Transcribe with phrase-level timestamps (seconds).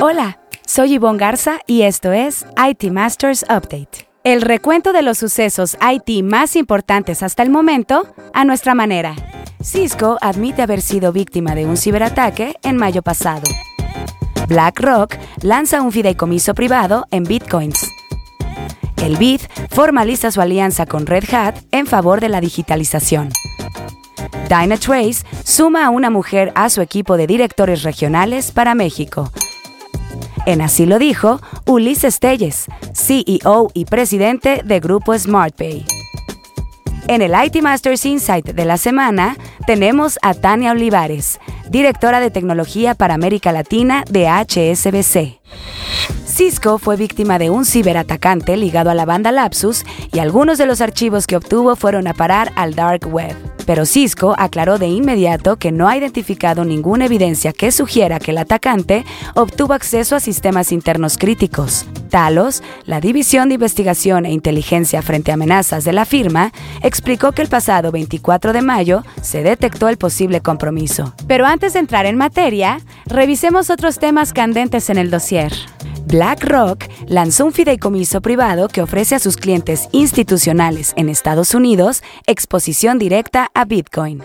[0.00, 4.08] Hola, soy Yvonne Garza y esto es IT Masters Update.
[4.22, 9.16] El recuento de los sucesos IT más importantes hasta el momento a nuestra manera.
[9.60, 13.42] Cisco admite haber sido víctima de un ciberataque en mayo pasado.
[14.46, 17.90] BlackRock lanza un fideicomiso privado en bitcoins.
[19.02, 23.30] El BID formaliza su alianza con Red Hat en favor de la digitalización.
[24.48, 29.32] Dynatrace suma a una mujer a su equipo de directores regionales para México.
[30.48, 35.84] En así lo dijo Ulises Telles, CEO y presidente de Grupo SmartPay.
[37.06, 42.94] En el IT Masters Insight de la semana tenemos a Tania Olivares, directora de tecnología
[42.94, 45.38] para América Latina de HSBC.
[46.24, 49.84] Cisco fue víctima de un ciberatacante ligado a la banda Lapsus
[50.14, 53.36] y algunos de los archivos que obtuvo fueron a parar al dark web
[53.68, 58.38] pero Cisco aclaró de inmediato que no ha identificado ninguna evidencia que sugiera que el
[58.38, 59.04] atacante
[59.34, 61.84] obtuvo acceso a sistemas internos críticos.
[62.08, 66.50] Talos, la División de Investigación e Inteligencia frente a amenazas de la firma,
[66.82, 71.12] explicó que el pasado 24 de mayo se detectó el posible compromiso.
[71.26, 75.52] Pero antes de entrar en materia, revisemos otros temas candentes en el dossier.
[76.08, 82.98] BlackRock lanzó un fideicomiso privado que ofrece a sus clientes institucionales en Estados Unidos exposición
[82.98, 84.22] directa a Bitcoin.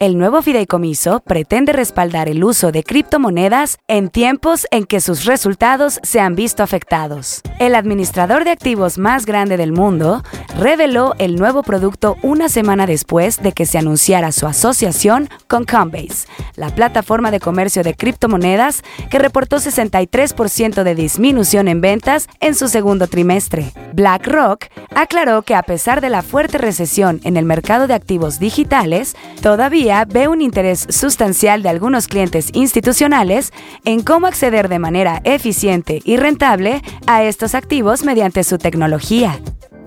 [0.00, 5.98] El nuevo fideicomiso pretende respaldar el uso de criptomonedas en tiempos en que sus resultados
[6.04, 7.42] se han visto afectados.
[7.58, 10.22] El administrador de activos más grande del mundo
[10.56, 16.28] reveló el nuevo producto una semana después de que se anunciara su asociación con Coinbase,
[16.54, 22.68] la plataforma de comercio de criptomonedas que reportó 63% de disminución en ventas en su
[22.68, 23.72] segundo trimestre.
[23.98, 29.16] BlackRock aclaró que a pesar de la fuerte recesión en el mercado de activos digitales,
[29.42, 33.52] todavía ve un interés sustancial de algunos clientes institucionales
[33.84, 39.40] en cómo acceder de manera eficiente y rentable a estos activos mediante su tecnología.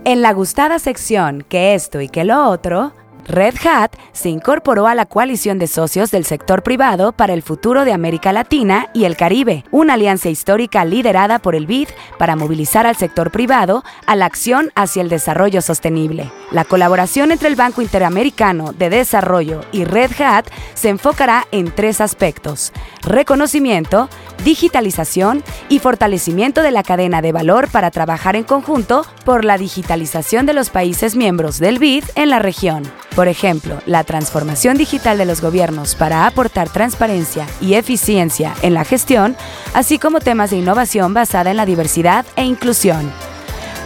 [0.03, 2.91] En la gustada sección que esto y que lo otro,
[3.27, 7.85] Red Hat se incorporó a la coalición de socios del sector privado para el futuro
[7.85, 12.87] de América Latina y el Caribe, una alianza histórica liderada por el BID para movilizar
[12.87, 16.31] al sector privado a la acción hacia el desarrollo sostenible.
[16.51, 22.01] La colaboración entre el Banco Interamericano de Desarrollo y Red Hat se enfocará en tres
[22.01, 22.73] aspectos,
[23.03, 24.09] reconocimiento,
[24.43, 30.45] digitalización y fortalecimiento de la cadena de valor para trabajar en conjunto por la digitalización
[30.45, 32.83] de los países miembros del BID en la región.
[33.15, 38.85] Por ejemplo, la transformación digital de los gobiernos para aportar transparencia y eficiencia en la
[38.85, 39.35] gestión,
[39.73, 43.11] así como temas de innovación basada en la diversidad e inclusión.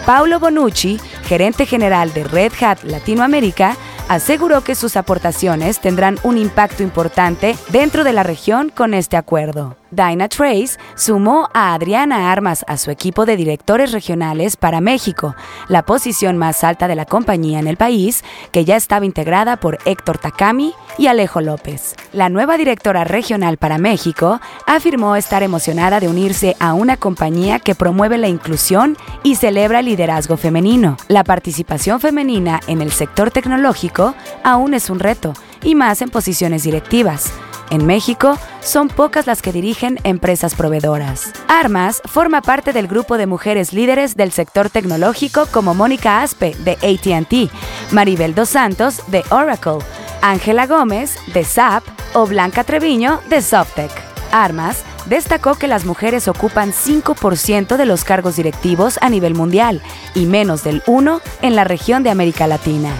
[0.05, 3.75] Paulo Bonucci, gerente general de Red Hat Latinoamérica,
[4.07, 9.75] aseguró que sus aportaciones tendrán un impacto importante dentro de la región con este acuerdo.
[9.95, 15.35] Dynatrace sumó a Adriana Armas a su equipo de directores regionales para México,
[15.67, 19.79] la posición más alta de la compañía en el país, que ya estaba integrada por
[19.85, 21.95] Héctor Takami y Alejo López.
[22.13, 27.75] La nueva directora regional para México afirmó estar emocionada de unirse a una compañía que
[27.75, 30.97] promueve la inclusión y celebra el liderazgo femenino.
[31.07, 35.33] La participación femenina en el sector tecnológico aún es un reto,
[35.63, 37.31] y más en posiciones directivas.
[37.69, 41.31] En México, son pocas las que dirigen empresas proveedoras.
[41.47, 46.73] Armas forma parte del grupo de mujeres líderes del sector tecnológico como Mónica Aspe, de
[46.73, 47.51] ATT,
[47.91, 49.79] Maribel Dos Santos, de Oracle,
[50.21, 51.83] Ángela Gómez, de SAP,
[52.13, 53.91] o Blanca Treviño, de Softec.
[54.31, 59.81] Armas destacó que las mujeres ocupan 5% de los cargos directivos a nivel mundial
[60.13, 62.91] y menos del 1% en la región de América Latina.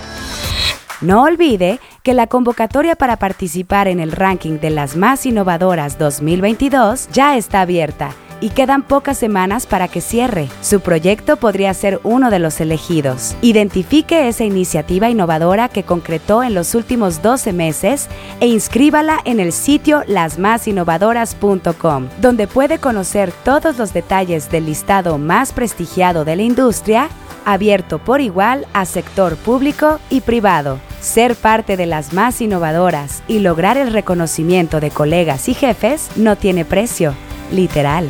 [1.01, 7.09] No olvide que la convocatoria para participar en el ranking de las más innovadoras 2022
[7.11, 8.11] ya está abierta
[8.41, 10.47] y quedan pocas semanas para que cierre.
[10.61, 13.35] Su proyecto podría ser uno de los elegidos.
[13.41, 18.07] Identifique esa iniciativa innovadora que concretó en los últimos 12 meses
[18.39, 25.53] e inscríbala en el sitio lasmasinnovadoras.com, donde puede conocer todos los detalles del listado más
[25.53, 27.09] prestigiado de la industria,
[27.45, 30.77] abierto por igual a sector público y privado.
[31.05, 36.35] Ser parte de las más innovadoras y lograr el reconocimiento de colegas y jefes no
[36.35, 37.13] tiene precio,
[37.51, 38.09] literal.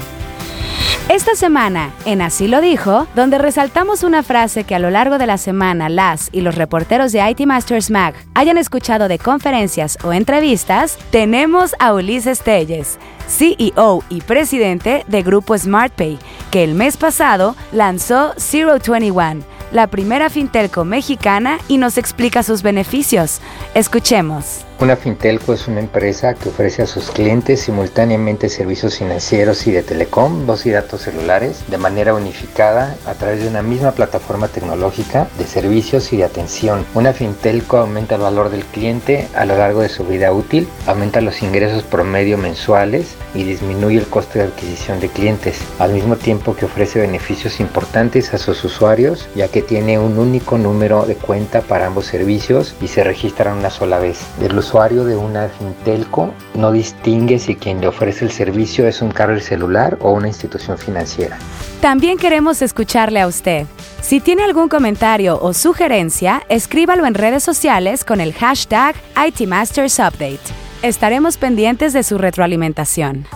[1.09, 5.27] Esta semana, en Así lo dijo, donde resaltamos una frase que a lo largo de
[5.27, 10.13] la semana las y los reporteros de IT Masters Mag hayan escuchado de conferencias o
[10.13, 16.17] entrevistas, tenemos a Ulises Telles, CEO y presidente de Grupo SmartPay,
[16.49, 23.41] que el mes pasado lanzó 021 la primera fintelco mexicana y nos explica sus beneficios.
[23.73, 24.65] Escuchemos.
[24.77, 29.83] Una Fintelco es una empresa que ofrece a sus clientes simultáneamente servicios financieros y de
[29.83, 35.29] telecom, voz y datos celulares de manera unificada a través de una misma plataforma tecnológica
[35.37, 36.85] de servicios y de atención.
[36.93, 41.21] Una Fintelco aumenta el valor del cliente a lo largo de su vida útil, aumenta
[41.21, 46.53] los ingresos promedio mensuales y disminuye el coste de adquisición de clientes, al mismo tiempo
[46.53, 51.61] que ofrece beneficios importantes a sus usuarios ya que tiene un único número de cuenta
[51.61, 54.19] para ambos servicios y se registran una sola vez
[54.65, 59.41] usuario de una Fintelco no distingue si quien le ofrece el servicio es un carrier
[59.41, 61.37] celular o una institución financiera.
[61.81, 63.67] También queremos escucharle a usted.
[64.01, 70.39] Si tiene algún comentario o sugerencia, escríbalo en redes sociales con el hashtag ITMastersUpdate.
[70.81, 73.27] Estaremos pendientes de su retroalimentación.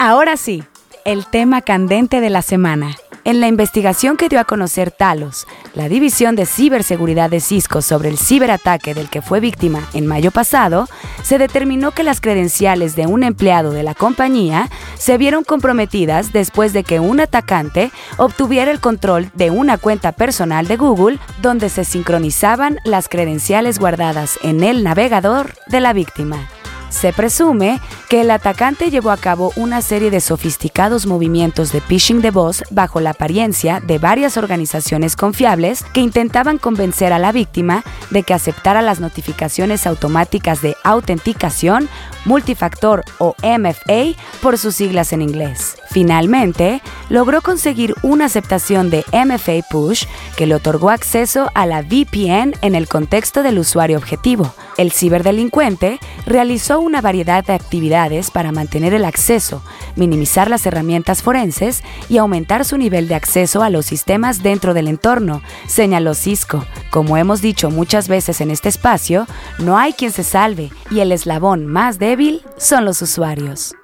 [0.00, 0.64] Ahora sí,
[1.04, 2.96] el tema candente de la semana.
[3.24, 8.08] En la investigación que dio a conocer Talos, la División de Ciberseguridad de Cisco sobre
[8.08, 10.88] el ciberataque del que fue víctima en mayo pasado,
[11.22, 16.72] se determinó que las credenciales de un empleado de la compañía se vieron comprometidas después
[16.72, 21.84] de que un atacante obtuviera el control de una cuenta personal de Google donde se
[21.84, 26.48] sincronizaban las credenciales guardadas en el navegador de la víctima.
[26.92, 32.20] Se presume que el atacante llevó a cabo una serie de sofisticados movimientos de phishing
[32.20, 37.82] de voz bajo la apariencia de varias organizaciones confiables que intentaban convencer a la víctima
[38.10, 41.88] de que aceptara las notificaciones automáticas de autenticación
[42.24, 45.76] multifactor o MFA por sus siglas en inglés.
[45.90, 50.04] Finalmente, logró conseguir una aceptación de MFA Push
[50.36, 54.54] que le otorgó acceso a la VPN en el contexto del usuario objetivo.
[54.78, 59.62] El ciberdelincuente realizó una variedad de actividades para mantener el acceso,
[59.96, 64.88] minimizar las herramientas forenses y aumentar su nivel de acceso a los sistemas dentro del
[64.88, 66.64] entorno, señaló Cisco.
[66.90, 69.26] Como hemos dicho muchas veces en este espacio,
[69.58, 73.74] no hay quien se salve y el eslabón más débil son los usuarios.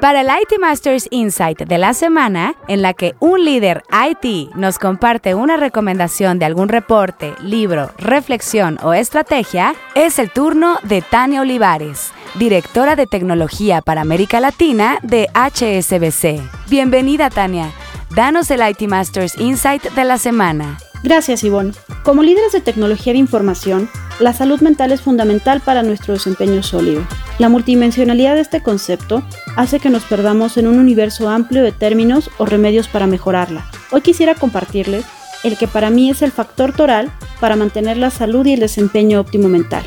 [0.00, 4.78] Para el IT Masters Insight de la semana, en la que un líder IT nos
[4.78, 11.42] comparte una recomendación de algún reporte, libro, reflexión o estrategia, es el turno de Tania
[11.42, 16.40] Olivares, directora de tecnología para América Latina de HSBC.
[16.70, 17.70] Bienvenida Tania,
[18.16, 20.78] danos el IT Masters Insight de la semana.
[21.02, 21.74] Gracias Ivonne.
[22.04, 27.06] Como líderes de tecnología de información, la salud mental es fundamental para nuestro desempeño sólido.
[27.40, 29.22] La multidimensionalidad de este concepto
[29.56, 33.64] hace que nos perdamos en un universo amplio de términos o remedios para mejorarla.
[33.92, 35.06] Hoy quisiera compartirles
[35.42, 37.10] el que para mí es el factor toral
[37.40, 39.86] para mantener la salud y el desempeño óptimo mental,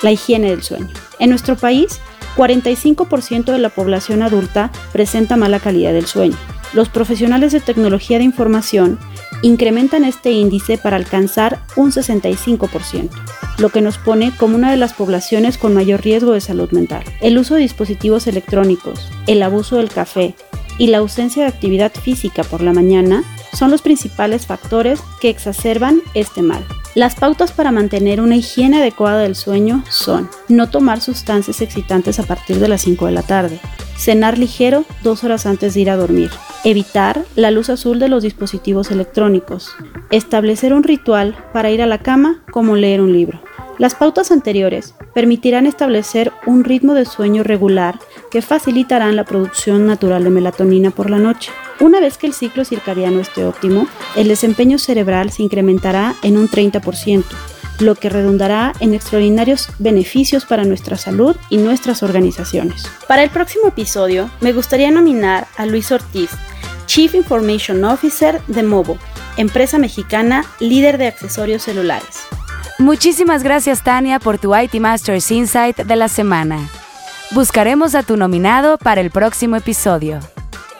[0.00, 0.88] la higiene del sueño.
[1.18, 2.00] En nuestro país,
[2.38, 6.38] 45% de la población adulta presenta mala calidad del sueño.
[6.72, 8.98] Los profesionales de tecnología de información
[9.42, 13.10] incrementan este índice para alcanzar un 65%,
[13.58, 17.04] lo que nos pone como una de las poblaciones con mayor riesgo de salud mental.
[17.20, 20.34] El uso de dispositivos electrónicos, el abuso del café
[20.78, 23.22] y la ausencia de actividad física por la mañana
[23.52, 26.64] son los principales factores que exacerban este mal.
[26.94, 32.24] Las pautas para mantener una higiene adecuada del sueño son no tomar sustancias excitantes a
[32.24, 33.58] partir de las 5 de la tarde,
[33.96, 36.30] cenar ligero dos horas antes de ir a dormir,
[36.66, 39.76] Evitar la luz azul de los dispositivos electrónicos.
[40.10, 43.42] Establecer un ritual para ir a la cama como leer un libro.
[43.76, 47.98] Las pautas anteriores permitirán establecer un ritmo de sueño regular
[48.30, 51.52] que facilitarán la producción natural de melatonina por la noche.
[51.80, 53.86] Una vez que el ciclo circadiano esté óptimo,
[54.16, 57.24] el desempeño cerebral se incrementará en un 30%,
[57.80, 62.86] lo que redundará en extraordinarios beneficios para nuestra salud y nuestras organizaciones.
[63.06, 66.30] Para el próximo episodio, me gustaría nominar a Luis Ortiz,
[66.86, 68.98] Chief Information Officer de Movo,
[69.36, 72.20] empresa mexicana líder de accesorios celulares.
[72.78, 76.68] Muchísimas gracias Tania por tu IT Masters Insight de la semana.
[77.30, 80.20] Buscaremos a tu nominado para el próximo episodio.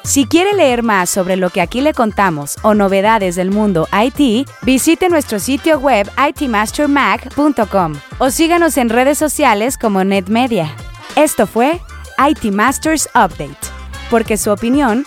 [0.05, 4.47] Si quiere leer más sobre lo que aquí le contamos o novedades del mundo IT,
[4.61, 10.75] visite nuestro sitio web itmastermag.com o síganos en redes sociales como NetMedia.
[11.17, 11.81] Esto fue
[12.19, 13.57] IT Masters Update,
[14.11, 15.07] porque su opinión